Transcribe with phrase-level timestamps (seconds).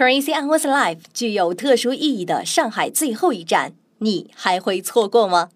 [0.00, 5.50] Crazy Hours Live 具有特殊意义的上海最后一站，你还会错过吗？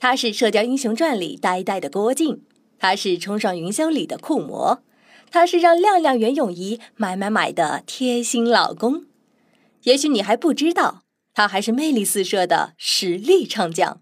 [0.00, 2.42] 他是《射雕英雄传》里呆呆的郭靖，
[2.80, 4.82] 他是《冲上云霄》里的酷魔，
[5.30, 9.04] 他是让亮亮袁咏仪买买买的贴心老公。
[9.84, 11.02] 也许你还不知道，
[11.32, 14.00] 他还是魅力四射的实力唱将。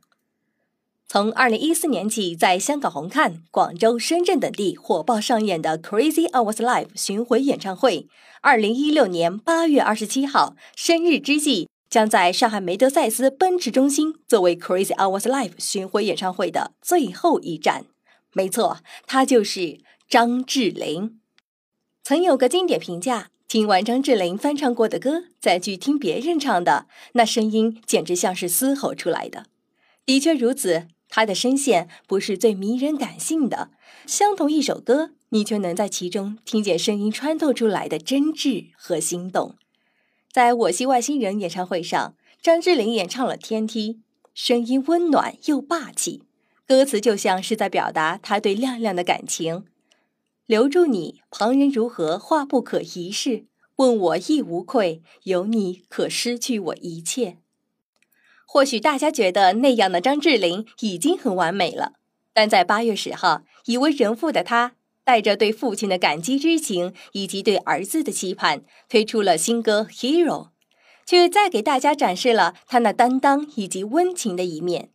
[1.13, 8.07] 从二零一四年起，在香港红磡、广州、深圳等地火爆上演的 Crazy Hours Live 巡回演唱会，
[8.43, 17.87] 二零一六年八月二十七号生日之际，将在上海梅德赛斯奔驰中心作为 Crazy Hours Live 巡回演唱会的最后一站。
[18.32, 18.77] 没错，
[19.09, 21.18] 他就是张智霖。
[22.04, 29.46] 曾有个经典评价：听完张智霖翻唱过的歌，再去听别人唱的，那声音简直像是嘶吼出来的。
[30.07, 30.87] 的确如此。
[31.11, 33.70] 他的声线不是最迷人感性的，
[34.06, 39.56] 相同一首歌，你却能在其中听见声音穿透出来的真挚和心动。
[40.33, 43.95] 在我系外星人演唱会上，张智霖演唱了《天梯》，
[44.33, 46.23] 声音温暖又霸气，
[46.67, 49.65] 歌词就像是在表达他对亮亮的感情。
[50.47, 53.47] 留住你，旁人如何话不可一世，
[53.77, 57.39] 问我亦无愧，有你可失去我一切。
[58.53, 61.93] 或许大家觉得那样的张智霖已经很完美了，
[62.33, 64.73] 但在八月十号，已为人父的他，
[65.05, 70.27] 带着对父亲的感激之情以及对儿子的期盼，推出了新歌《Hero》，
[71.06, 74.91] 却再给大家展示了他那担当以及温情的一面。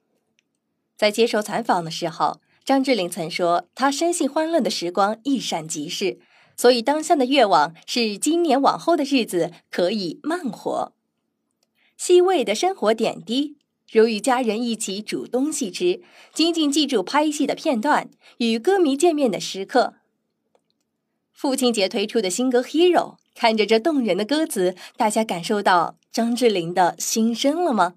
[0.98, 6.20] 在接受采访的时候，张智霖曾说：“他深信欢乐的时光一闪即逝，
[6.58, 10.92] 所以当下的愿望是今年往后的日子可以慢活。”
[11.98, 13.58] 细微的生活点滴，
[13.92, 16.02] 如与家人一起煮东西吃，
[16.34, 19.96] 紧紧记住拍戏的片段，与歌迷见面的时刻。
[21.34, 27.96] 父亲节推出的新歌《Hero》，看着这动人的歌词，大家感受到张智霖的心声了吗？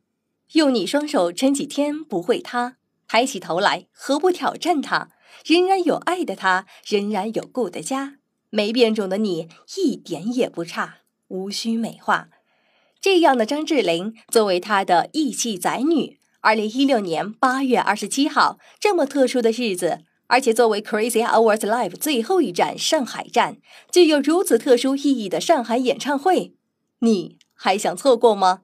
[0.53, 2.77] 用你双手撑起天，不会塌；
[3.07, 5.11] 抬起头来，何不挑战它？
[5.45, 8.19] 仍然有爱的他，仍然有故的家。
[8.51, 10.99] 没变种的你，一点也不差，
[11.29, 12.31] 无需美化。
[13.01, 23.59] 这样的张智霖，作为他的义气仔女，二零一六年八月二十七号这么特殊的日子，而且作为 Crazy Hours Live 最后一站上海站，
[23.93, 26.55] 具有如此特殊意义的上海演唱会，
[27.01, 28.63] 你还想错过吗？